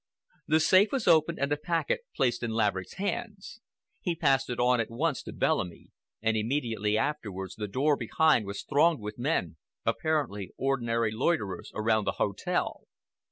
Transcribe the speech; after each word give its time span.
The 0.47 0.59
safe 0.59 0.91
was 0.91 1.07
opened 1.07 1.37
and 1.39 1.51
the 1.51 1.57
packet 1.57 1.99
placed 2.15 2.41
in 2.41 2.49
Laverick's 2.49 2.95
hands. 2.95 3.61
He 4.01 4.15
passed 4.15 4.49
it 4.49 4.59
on 4.59 4.79
at 4.81 4.89
once 4.89 5.21
to 5.21 5.31
Bellamy, 5.31 5.89
and 6.23 6.35
immediately 6.35 6.97
afterwards 6.97 7.53
the 7.53 7.67
doorway 7.67 7.99
behind 8.07 8.47
was 8.47 8.63
thronged 8.63 8.99
with 8.99 9.19
men, 9.19 9.57
apparently 9.85 10.53
ordinary 10.57 11.11
loiterers 11.11 11.71
around 11.75 12.05
the 12.05 12.13
hotel. 12.13 12.87